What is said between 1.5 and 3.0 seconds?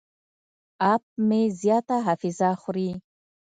زیاته حافظه خوري.